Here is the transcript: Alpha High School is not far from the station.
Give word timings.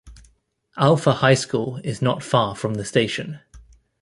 Alpha 0.77 1.13
High 1.13 1.35
School 1.35 1.77
is 1.83 2.01
not 2.01 2.23
far 2.23 2.55
from 2.55 2.73
the 2.73 2.85
station. 2.85 3.39